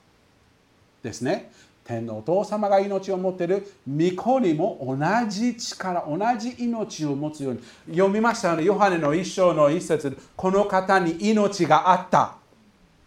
[1.03, 1.51] ですね。
[1.83, 4.97] 天のお父様が命を持っている御子にも同
[5.29, 7.61] じ力、同じ命を持つように。
[7.89, 8.63] 読みましたよね。
[8.63, 12.35] ヨハネの一章の一節この方に命があった。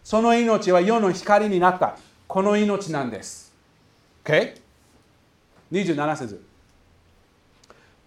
[0.03, 1.97] その命は世の光になった。
[2.27, 3.53] この命なんです。
[4.23, 4.59] OK?
[5.71, 6.43] 27節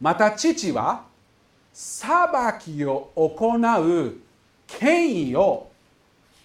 [0.00, 1.04] また父は
[1.76, 2.28] 裁
[2.60, 4.16] きを行う
[4.68, 5.72] 権威を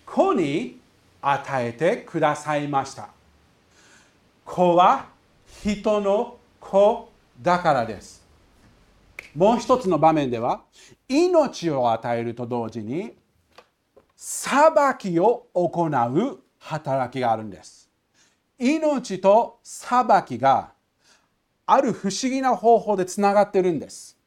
[0.04, 0.80] 子に
[1.22, 3.10] 与えてくださいました。
[4.44, 5.06] 子は
[5.62, 8.26] 人の子だからです。
[9.36, 10.64] もう一つの場面では
[11.08, 13.14] 命を与えると同時に
[14.16, 17.88] 裁きを行う働きがあるんです。
[18.58, 20.72] 命と裁きが
[21.68, 24.19] ある不思議な方法でつながってるんです。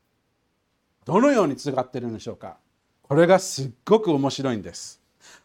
[1.05, 2.57] どのようにつがってるんでしょうか？
[3.03, 5.01] これがすっごく面白いんです。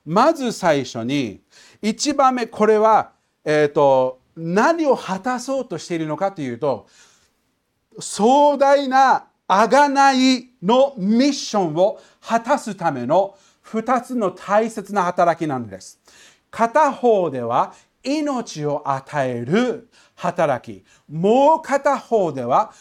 [0.05, 1.41] まず最初に
[1.81, 3.11] 1番目これは、
[3.43, 6.87] えーと、何を果たそうとしているのかというと
[7.99, 15.99] 壮大な贖いのミッションを果たすための2つの大切な働きなんです。
[16.49, 22.71] 片方では命を与える働きもう片方では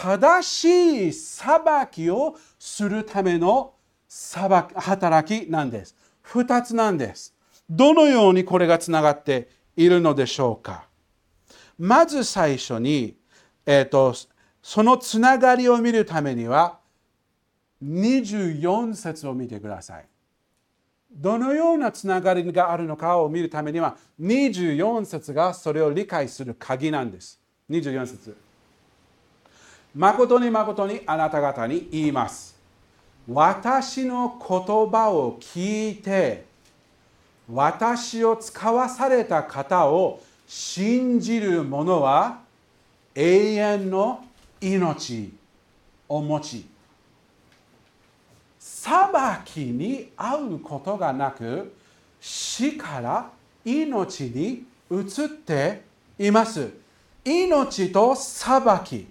[0.00, 3.74] 正しい裁きをするための
[4.08, 5.94] 裁き働きなんです。
[6.24, 7.34] 2つなんです。
[7.68, 10.86] どのようにこれがつながっているのでしょうか
[11.78, 13.16] まず最初に、
[13.66, 14.14] えーと、
[14.62, 16.78] そのつながりを見るためには
[17.84, 20.06] 24節を見てください。
[21.12, 27.38] どのようなつながりがあるのかを見るためには24節がそれを理解する鍵なんです。
[27.70, 28.51] 24節
[29.94, 32.52] 誠に誠にあなた方に言います。
[33.28, 36.44] 私の言葉を聞いて
[37.48, 42.40] 私を使わされた方を信じる者は
[43.14, 44.24] 永遠の
[44.60, 45.32] 命
[46.08, 46.66] を持ち
[48.58, 49.06] 裁
[49.44, 51.74] きに遭うことがなく
[52.20, 53.30] 死から
[53.64, 55.82] 命に移って
[56.18, 56.70] います
[57.24, 59.06] 命と裁き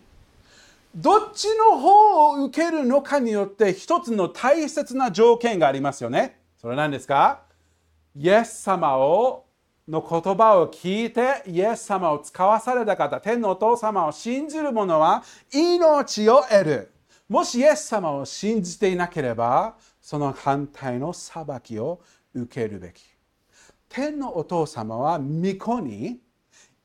[0.96, 6.42] どっちの方を受けるのかによって一つの大切な条件がありますよね。
[6.58, 7.44] それは何ですか？
[8.16, 9.46] イエス様を
[9.88, 15.24] の言葉を聞いてイエス様を使わされた方、天のお父様を信じる者は
[15.54, 16.92] 命を得る。
[17.30, 22.02] もしイエス様を信じていなければ、その反対の裁きを
[22.34, 23.02] 受けるべき。
[23.88, 26.20] 天のお父様は御子に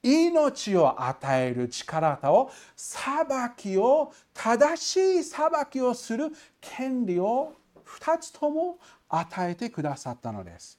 [0.06, 6.28] 命を与える力と裁きを正しい裁きをする
[6.60, 10.78] 権利を2つとも与えてくださったのです。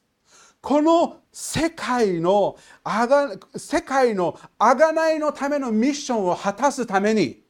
[0.61, 7.43] この世界のあが世界の贖いのためのミッションを果たすために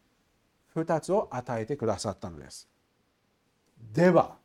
[0.75, 2.67] 2つを与えてくださったのです。
[3.93, 4.35] では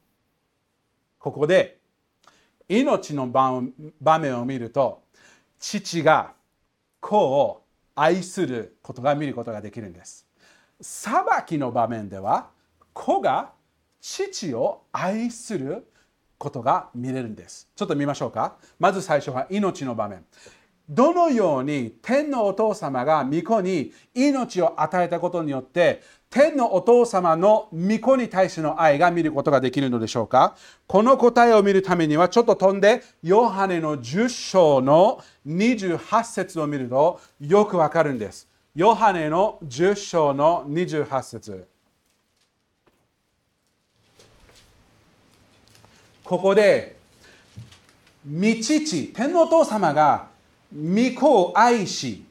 [1.19, 1.79] ここで
[2.69, 5.03] 命の場面を見ると
[5.59, 6.35] 父が
[7.03, 10.27] 子を愛することが見ることができるんです。
[10.81, 11.13] 裁
[11.47, 12.49] きの場面では
[12.95, 13.53] 子が
[14.01, 15.87] 父を愛する
[16.39, 17.69] ことが見れるんです。
[17.77, 18.57] ちょっと見ましょうか。
[18.79, 20.25] まず最初は命の場面。
[20.89, 26.03] どのように天のお父様が御子に命を与えたことによって
[26.33, 30.57] 天のお父様の御子に対しての愛が見ることができるのでしょうか？
[30.87, 38.49] この答えを見るためにはちょっと飛んでヨハネの10章の28節を見るとよくわかるんです。
[38.75, 41.69] ヨハネの10章の28節
[46.25, 46.97] ここで、
[48.27, 50.29] 御父、天のお父様が
[50.75, 52.25] 御子を愛し、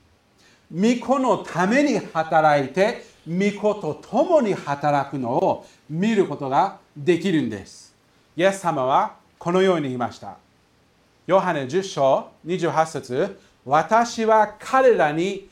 [0.73, 7.93] 御子のために働いて、御子と共に働くのを見ることができるんです。
[8.35, 10.37] イエス様はこのように言いました。
[11.27, 15.49] ヨハネ10章28節私は彼らに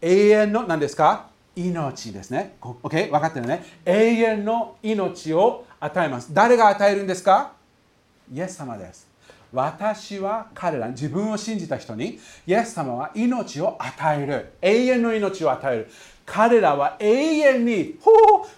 [0.00, 1.28] 永遠の何ですか？
[1.56, 2.56] 命ですね。
[2.60, 3.10] OK?
[3.10, 3.64] 分かってるね。
[3.84, 7.52] 永遠の命を与えます誰が与えるんですか？
[8.32, 9.08] イエス様です
[9.52, 15.90] 私は彼ら自分を信じた人にイエス様は命を与える永遠の命を与える
[16.30, 17.98] 彼らは永遠に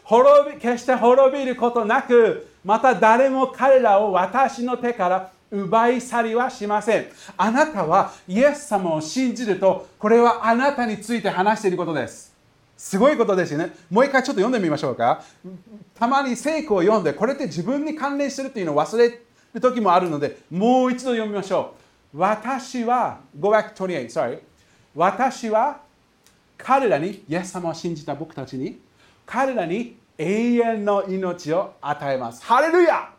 [0.02, 7.06] 滅び決して滅びることなくまた誰も彼らを私の手から奪い去りはしません。
[7.36, 12.34] あなたはイエス様を信じるとこれはあなたについて話していることです。
[12.76, 13.72] すごいことですよね。
[13.90, 15.22] もう一回ちょっと読んでみましょうか。
[15.94, 19.10] たまに聖句を読んでこれって自分に関連してるっていうのを忘れ
[19.54, 21.74] る時もあるのでもう一度読みましょ
[22.14, 22.18] う。
[22.18, 24.38] 私は Go back 28 sorry
[24.94, 25.80] 私は
[26.64, 28.80] 彼らにイエス様を信じた僕たちに
[29.26, 33.10] 彼らに永遠の命を与えますハレルヤ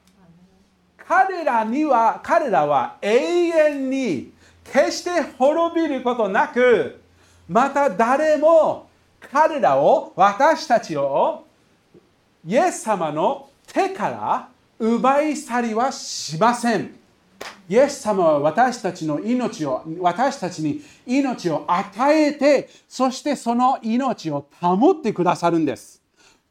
[0.98, 4.32] 彼らには彼らは永遠に
[4.64, 7.02] 決して滅びることなく
[7.50, 8.88] また誰も
[9.20, 11.46] 彼らを私たちを
[12.46, 17.01] イエス様の手から奪い去りはしません。
[17.70, 26.02] イエス様は私たちの命を、私たちに命を与えて、そしてその命を保ってくださるんです。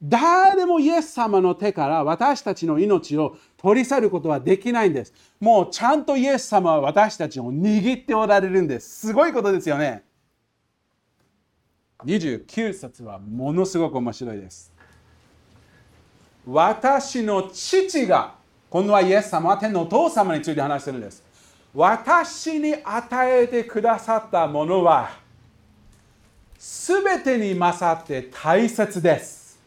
[0.02, 5.12] 誰もイエス様の手から私たちの命を取り去ることはできないんです。
[5.38, 9.08] もうちゃんとイエス様は私たちを握っておられるんです。
[9.08, 10.02] すごいことですよね。
[12.06, 14.72] 29節はものすごく面白いです。
[16.46, 18.39] 私の父が、
[18.70, 21.24] 今度はイエス様は天のお父様について話してるんです。
[21.74, 25.10] 私に与えてくださったものは、
[26.56, 29.58] すべてに勝って大切です。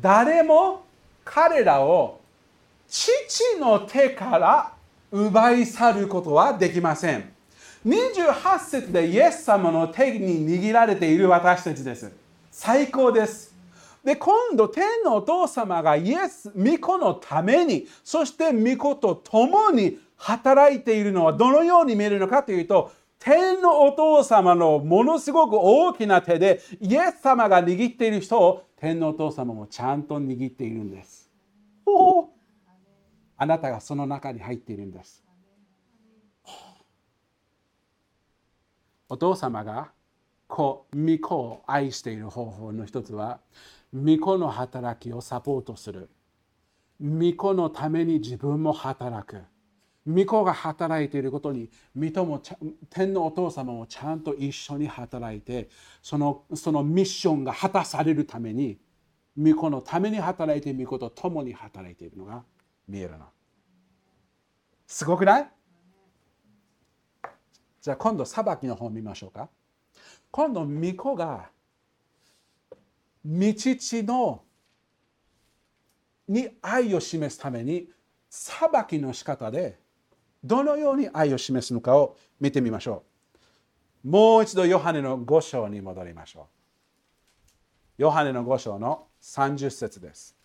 [0.00, 0.84] 誰も
[1.24, 2.20] 彼らを
[2.88, 4.72] 父の手から
[5.10, 7.32] 奪い去ることはできません。
[7.86, 12.12] 28節でイエス様の手に握られている私たちです。
[12.52, 13.49] 最高です。
[14.04, 31.30] で、今度、天のお父様がイエス、御子のために、そして御子と共に働いているのはどのように見えるのかというと、天のお父様のものすごく大きな手で、イエス様が握っている人を天のお父様もちゃんと握っているんです。
[31.84, 32.30] お
[33.36, 35.22] あなたがその中に入っているんです。
[39.10, 39.90] お父様が
[40.50, 43.40] 子、御子を愛している方法の一つは、
[43.92, 46.10] 御子の働きをサポートする。
[47.00, 49.42] 御子のために自分も働く。
[50.06, 52.42] 御子が働いていることに、御子も
[52.88, 55.68] 天のお父様もちゃんと一緒に働いて、
[56.02, 58.78] そのそのミッションが果たされるために、
[59.36, 62.44] 御子のために働いて、御子と共に働いているのが
[62.88, 63.26] 見えるの。
[64.86, 65.50] すごくない？
[67.80, 69.48] じゃあ今度、裁きの方を見ましょうか。
[70.30, 71.50] 今度、巫女が、
[73.24, 74.42] 道父の
[76.28, 77.88] に愛を示すために、
[78.28, 79.78] 裁きの仕方で、
[80.42, 83.02] どのように愛を示すのかを見てみましょ
[84.04, 84.08] う。
[84.08, 86.48] もう一度、ヨハネの5章に戻りましょ
[87.98, 88.02] う。
[88.02, 90.36] ヨハネの5章の30節です。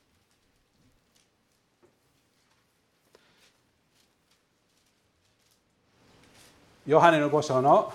[6.85, 7.93] ヨハネの5章の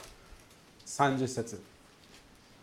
[0.86, 1.69] 30節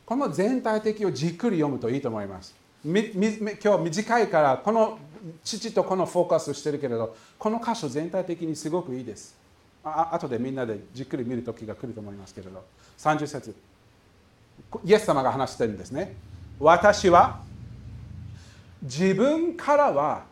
[0.07, 2.55] この全体的をじっくり読むといいと思います。
[2.85, 4.97] 今日短いからこの
[5.43, 9.35] 父とこのフォーカスしてるけれどこの箇所全体的にすごくいいです。
[9.83, 12.63] あ後でみんなでじっくり見る時が来ると思いますけれど
[12.97, 13.53] 30節
[14.85, 16.15] イエス様が話してるんですね。
[16.57, 17.41] 私は
[18.81, 20.23] 自分からは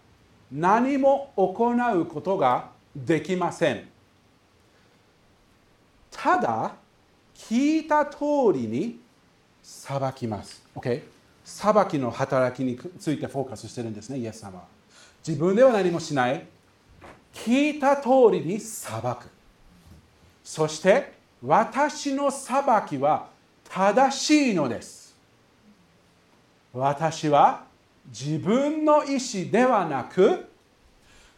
[0.49, 3.89] 何も行うことができません。
[6.11, 6.75] ただ
[7.35, 8.19] 聞いた通
[8.53, 9.03] りに
[9.65, 10.61] 裁きます。
[10.75, 11.01] OK?
[11.43, 14.65] 裁きの働きについてフォーカスしてるんですね、イエス様は。
[15.27, 16.45] 自分では何もしない。
[17.33, 19.27] 聞いた通りに裁く。
[20.43, 21.13] そして
[21.43, 23.27] 私の裁きは
[23.67, 25.15] 正しいのです。
[26.71, 27.63] 私は
[28.07, 30.47] 自分の意思ではなく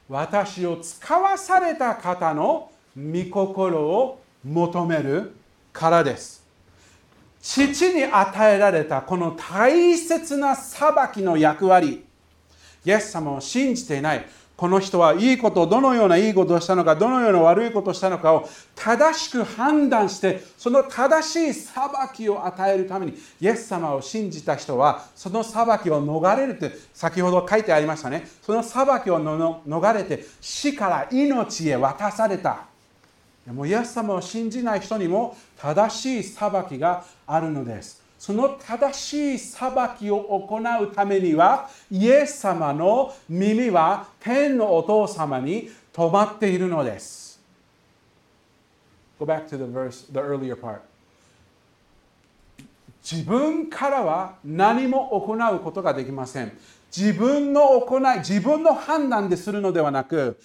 [0.09, 5.33] 私を使わされた方の御心を求める
[5.71, 6.46] からです。
[7.47, 12.03] 父に与えられたこの大切な裁きの役割、
[12.83, 14.25] イエス様を信じていない。
[14.57, 28.27] この人はいいことどのようないいことをしたのかどのような悪いことをしたのかを正しく判断してその正しい裁きを与えるためにイエス様を信じた人はその裁きを逃れるって先ほど書いてありましたね。
[28.41, 32.65] その裁きを逃れて死から命へ渡された。
[33.47, 38.03] でもイエス様を信じない人にも正しい裁きがあるのです。
[38.19, 47.39] その正しい裁きを行うためには、イエス様の耳は天のお父様に止まっているのです。
[49.17, 50.79] Go back to the verse, the earlier part.
[53.01, 56.51] 自分からは何も行うことができません。
[56.95, 60.37] 自分の行い、自分の判断でするのではなく、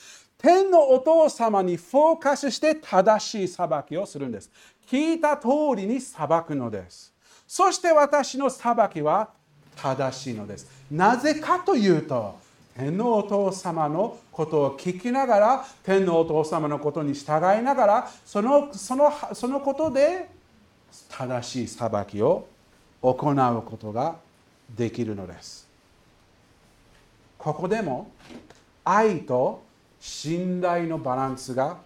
[0.43, 4.51] 天のお父様にフォーカスして正しい裁きをするんです。
[4.89, 7.15] 聞いた通りに裁くのです。
[7.47, 9.31] そして私の裁きは
[9.77, 10.69] 正しいのです。
[10.91, 12.37] なぜかというと、
[12.77, 20.29] 天のお父様のことを聞きながら、天のお父様のことに従いながら、そのそのそのことで
[21.09, 22.49] 正しい裁きを
[23.01, 24.17] 行うことが
[24.75, 25.69] できるのです。
[27.39, 28.11] ここでも
[28.85, 29.63] 愛と
[30.03, 31.79] 信頼のバランスが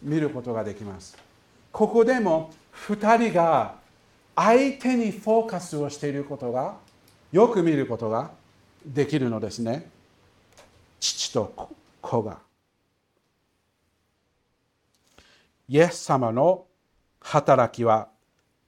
[0.00, 1.18] 見ることができます。
[1.72, 2.52] ここでも
[2.86, 3.74] 2人が
[4.36, 6.76] 相手にフォーカスをしていることが
[7.32, 8.30] よく見ることが
[8.86, 9.90] できるのですね。
[11.00, 11.68] 父と
[12.00, 12.38] 子が。
[15.68, 16.66] イエス様の
[17.18, 18.08] 働きは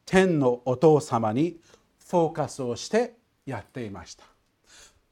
[0.04, 1.60] 天のお父様に
[2.08, 3.14] フォーカスをして
[3.46, 4.24] やっていました。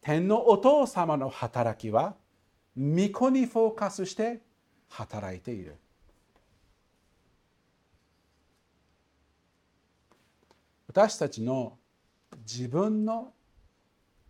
[0.02, 2.16] 天のお父様の働きは
[2.76, 4.40] 御子にフォーカスして
[4.88, 5.76] 働いている
[10.88, 11.78] 私たちの
[12.46, 13.32] 自分の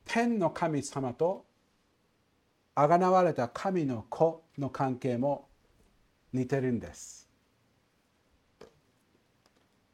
[0.07, 1.45] 天の神様と
[2.74, 5.49] あがなわれた神の子の関係も
[6.32, 7.28] 似てるんです。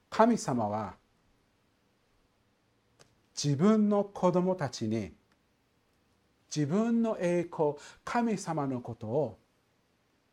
[0.08, 0.94] 神様は
[3.42, 5.12] 自分の子供たちに
[6.54, 7.74] 自分の栄光
[8.04, 9.38] 神様のことを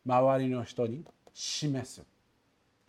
[0.06, 2.02] 周りの人に示す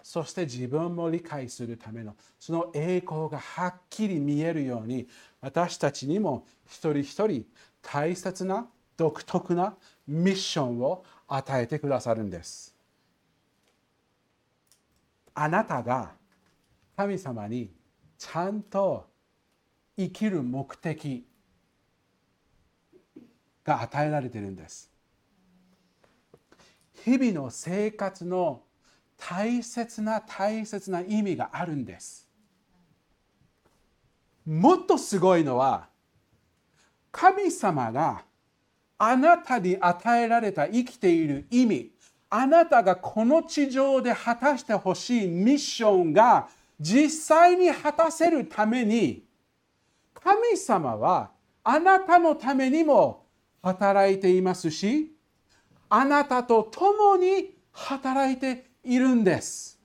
[0.01, 5.07] そして自分も理解するためのその栄光がはっきり見えるように
[5.41, 7.45] 私たちにも一人一人
[7.81, 8.67] 大切な
[8.97, 9.75] 独特な
[10.07, 12.75] ミッションを与えてくださるんです。
[15.33, 16.11] あなたが
[16.97, 17.71] 神様に
[18.17, 19.07] ちゃんと
[19.95, 21.25] 生きる目的
[23.69, 24.89] が与えられているんです。
[27.05, 28.61] 日々の生活の
[29.17, 32.27] 大切な大切な意味があるんです。
[34.45, 35.87] もっとすごいのは
[37.11, 38.23] 神様が
[38.97, 41.91] あなたに与えられた生きている意味
[42.29, 46.47] あなたがこの地上で果たしてほしいミッションが
[46.79, 49.23] 実際に果たせるために
[50.13, 51.31] 神様は
[51.63, 53.28] あなたのためにも
[53.61, 55.11] 働いていますし
[55.89, 59.79] あなたと共に働いているんです。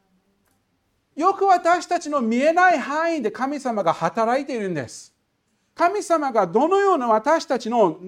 [1.16, 5.14] よく私たちの見えない範囲で神様が働いているんです。
[5.74, 7.98] 神様がどのような私たちの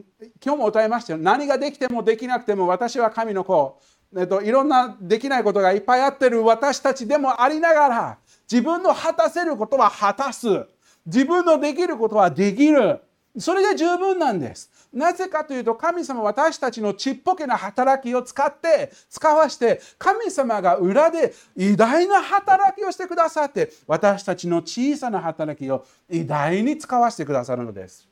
[0.44, 3.80] 今日も歌いましたよ何ができてもできなくても私は神の子、
[4.16, 8.18] えっと、いろんなできないことがいっぱいあってる私たちでもありながら
[8.50, 10.66] 自分の果たせることは果たす
[11.06, 13.00] 自分のできることはできる
[13.36, 14.70] それで十分なんです。
[14.96, 28.08] なぜかというと神様は私たちのちっぽけな働きを使って使わして神様が裏で偉大な働きをしてくださって私たちの小さな働きを偉大に使わせてくださるのです。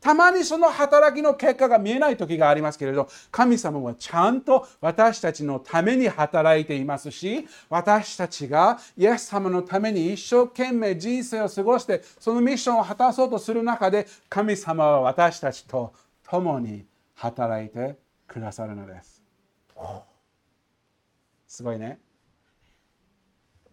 [0.00, 15.92] たまにその働きの結果が見えない時がありますけれど神様はちゃんと私たちのために働いていますし私たちがイエス様のために一生懸命人生を過ごしてそのミッションを果たそうとする中で神様は私たちと
[16.28, 19.22] 共に働いてくださるのです。
[21.46, 22.00] すごいね。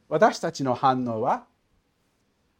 [0.10, 1.45] 私たちの反応は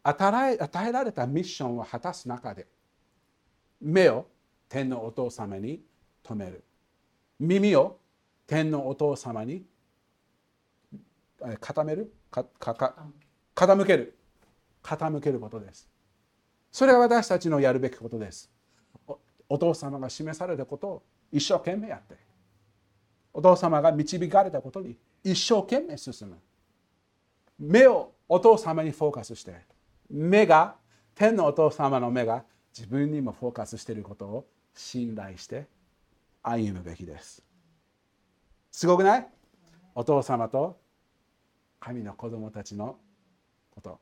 [0.02, 2.66] 与えられたミッションを果たす中で
[3.80, 4.26] 目を
[4.68, 5.82] 天のお父様に
[6.24, 6.64] 止める。
[7.38, 7.98] 耳を
[8.46, 9.64] 天のお父様に
[11.60, 12.12] 固める？
[12.30, 12.94] かか
[13.54, 14.16] 傾ける。
[14.82, 15.88] 傾けることです。
[16.72, 18.50] それが私たちのやるべきことです。
[19.48, 22.16] お父様が示されたことを一生懸命やって。
[23.32, 26.36] お父様が導かれたことに一生懸命進む。
[27.58, 29.54] 目をお父様にフォーカスして。
[30.10, 30.76] 目が
[31.14, 32.44] 天のお父様の目が
[32.76, 35.66] 自分にもフォーカスしていることを信頼して
[36.42, 37.42] 歩むべきです。
[38.70, 39.28] すごくない？
[39.94, 40.78] お父様と
[41.78, 42.96] 神の子供たちの
[43.74, 44.00] こと。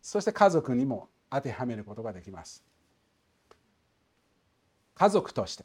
[0.00, 2.64] そして家族にも当てはめることができます。
[4.96, 5.64] 家族として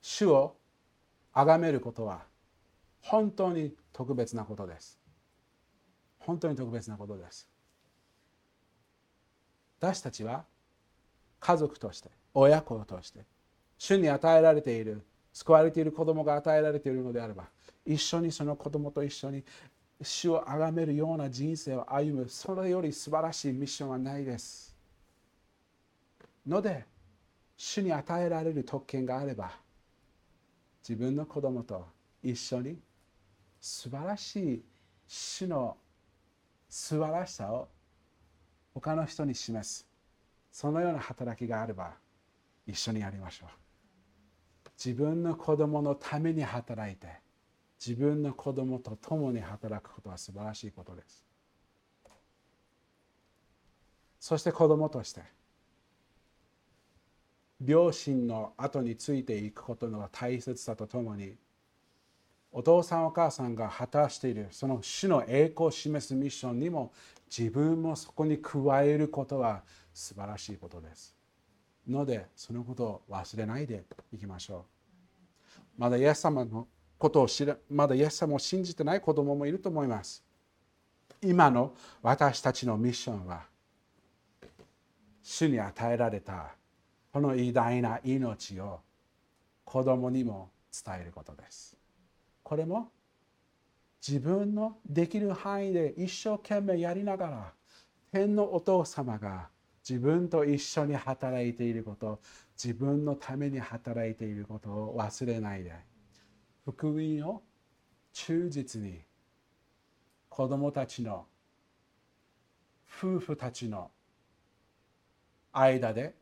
[0.00, 0.56] 主を
[1.34, 2.22] 崇めることは
[3.00, 4.98] 本当に特別なことです。
[6.18, 7.48] 本当に特別なことです。
[9.80, 10.44] 私たちは
[11.40, 13.24] 家族として親子として
[13.76, 15.02] 主に与えられている
[15.32, 17.46] 救われている子供が与えられているのであれば
[17.84, 19.42] 一緒にその子供と一緒に
[20.00, 24.71] 主を崇めるような人生を歩むそれより素晴らしいミッションはないです
[26.46, 26.84] ので
[27.56, 29.52] 主に与えられる特権があれば
[30.86, 31.86] 自分の子供と
[32.22, 32.78] 一緒に
[33.60, 34.64] 素晴らしい
[35.06, 35.76] 主の
[36.68, 37.68] 素晴らしさを
[38.74, 39.86] 他の人に示す
[40.50, 41.92] そのような働きがあれば
[42.66, 43.48] 一緒にやりましょう。
[44.84, 47.08] 自分の子供のために働いて
[47.84, 51.24] 自分の子供と共に働くことは素晴らしいことです。
[54.18, 55.22] そして子供として
[57.64, 61.36] 両親の後についていくことの大切さとともに
[62.50, 66.92] お父さんお母さんが果たしているその主の栄光を示すミッションにも
[67.34, 69.62] 自分もそこに加えることは
[69.94, 71.16] 素晴らしいことです。
[71.88, 74.66] のでそのことを忘れないでいきましょ
[75.78, 75.80] う。
[75.80, 76.66] まだイエス様の
[76.98, 80.22] ことを知らまだイエス様を信じてない子供もいると思います。
[81.22, 83.44] 今の私たちのミッションは
[85.22, 86.54] 主に与えられた
[87.12, 88.80] この偉大な命を
[89.64, 90.50] 子供にも
[90.84, 91.76] 伝えることです。
[92.42, 92.88] これも
[94.06, 97.52] 自分のできる範囲で一生懸命やりながら
[98.10, 99.48] 天のお父様が
[99.88, 102.20] 自分と一緒に働いていること
[102.62, 105.72] 自分のために働いていることを忘れないで
[106.64, 107.42] 福音を
[108.12, 109.00] 忠実に
[110.28, 111.26] 子供たちの
[112.88, 113.90] 夫婦たちの
[115.52, 116.14] 間で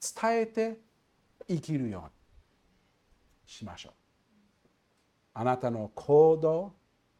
[0.00, 0.78] 伝えて
[1.48, 2.08] 生きるように
[3.46, 3.92] しましょう。
[5.34, 6.72] あなたの行動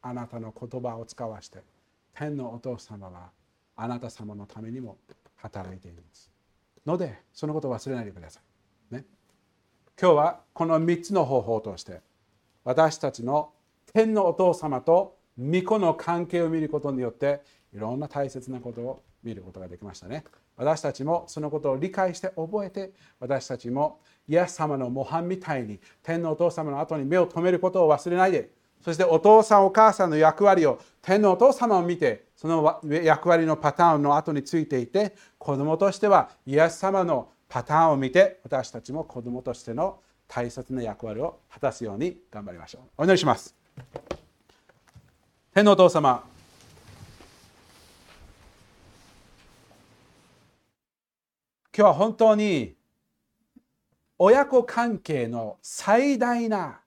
[0.03, 1.63] あなたの言葉を使わして
[2.15, 3.31] 天のお父様は
[3.77, 4.97] あなた様のためにも
[5.37, 6.31] 働いています。
[6.87, 8.41] のでそのことを忘れないでくださ
[8.91, 9.05] い、ね、
[10.01, 12.01] 今日はこの3つの方法として
[12.65, 13.53] 私たちの
[13.93, 17.43] 天のお父様と御子の関係を見ることによって
[17.75, 20.25] いろんな大切なことを見ることができましたね。
[20.57, 28.51] 私たちもそのことを理解して覚えて私たちもイエス様の模範みたいに天のお父様の後に目を留めることを忘れないで
[28.83, 42.83] そしてお父さんお母さんの役割を天のお父様を見てその役割のパターンの後についていて子供としてはイエス様のパターンを見て私たちも子供としての大切な役割を果たすように頑張りましょう。
[42.99, 43.55] お祈りします。
[45.55, 46.25] 天のお父様
[51.79, 52.75] 今日は本当に
[54.17, 56.81] 親子関係の最大な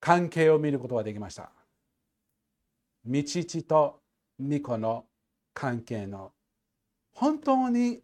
[0.00, 1.52] 関係を見ることができました。
[3.04, 4.00] 道父と
[4.40, 5.06] 巫女の
[5.54, 6.32] 関係の
[7.12, 8.00] 本当に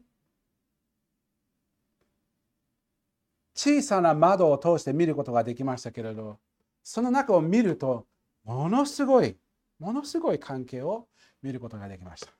[3.56, 6.38] 小さな窓を通して見ることができましたけれど
[6.84, 8.06] その中を見ると
[8.44, 9.36] ものすごい
[9.82, 11.08] ものすごい関係を
[11.42, 12.32] 見ることができました。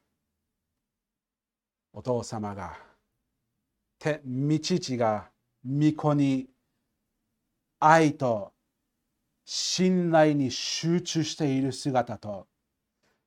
[1.92, 2.78] お父様が、
[4.00, 5.28] 道父が
[5.64, 6.48] 御子に
[7.80, 8.52] 愛と
[9.44, 12.46] 信頼に集中している姿と、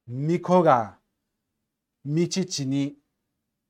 [0.07, 0.97] 御子が
[2.05, 2.95] 道父に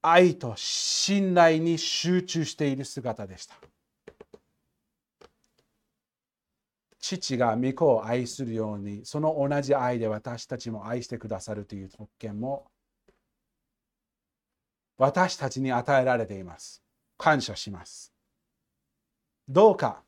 [0.04, 3.56] 愛と信頼に集中している姿でした。
[7.08, 12.66] 父が御子を愛するようにその同じ愛で私たちも愛してくださるという特権も
[14.98, 16.82] 私たちに与えられています。
[17.18, 18.12] 感謝します。
[19.48, 20.02] どうか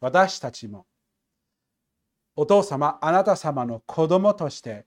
[0.00, 0.86] 私たちも
[2.34, 4.86] お父様あなた様の子供として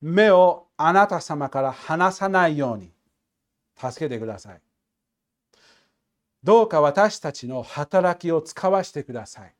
[0.00, 2.90] 目をあなた様から離さないように
[3.76, 4.60] 助けてください。
[6.42, 9.54] どうか私たちの働きを使わせてください。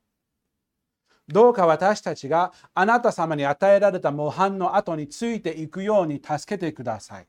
[1.28, 7.26] どうか私たちがあなた様に与えられた模範の後についていくように助けてください。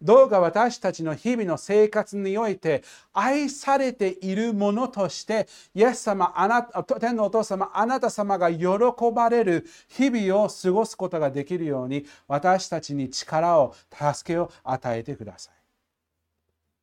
[0.00, 2.82] どうか私たちの日々の生活において
[3.12, 8.66] 愛されているものとしてイエス様あなた天のお父様あなた様が喜
[9.14, 15.54] ばれる日々を過ごすことができるように私たちに力を助けを与えてください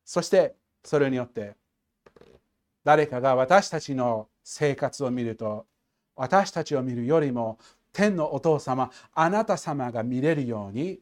[0.04, 0.54] そして
[0.84, 1.54] それによって
[2.84, 5.66] 誰かが私たちの生活を見ると
[6.16, 7.58] 私たちを見るよりも
[7.92, 11.00] 天のお父様あなた様が見れるように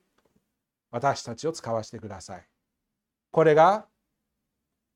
[0.91, 2.47] 私たちを使わせてください
[3.31, 3.87] これが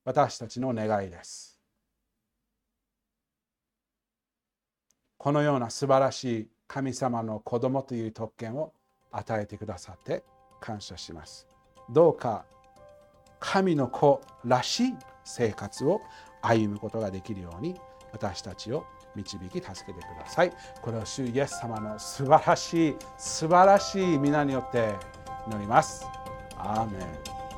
[0.05, 1.59] 私たちの願いです
[5.17, 8.71] このような素晴らしい神様の子供という特権を
[9.11, 10.23] 与えてくださって
[10.61, 11.47] 感謝します。
[11.89, 12.45] どうか
[13.39, 14.93] 神の子らしい
[15.25, 15.99] 生活を
[16.41, 17.75] 歩むことができるように
[18.13, 18.85] 私たちを
[19.15, 20.53] 導き助けてください。
[20.81, 24.93] これを主イエス様の素晴らしい素晴らしい皆によって
[25.47, 26.05] 祈ります。
[26.57, 27.48] アーメン